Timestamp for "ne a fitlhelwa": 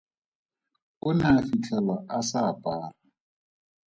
1.17-1.95